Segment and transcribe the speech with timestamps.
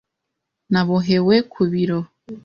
[0.71, 1.99] Nabohewe ku biro.